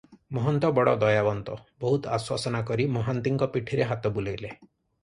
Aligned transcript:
ମହନ୍ତ 0.37 0.69
ବଡ଼ 0.77 0.93
ଦୟାବନ୍ତ, 1.03 1.57
ବହୁତ 1.85 2.11
ଆଶ୍ୱାସନା 2.17 2.65
କରି 2.71 2.89
ମହାନ୍ତିଙ୍କ 2.97 3.51
ପିଠିରେ 3.59 3.89
ହାତ 3.93 4.17
ବୁଲାଇଲେ। 4.19 4.57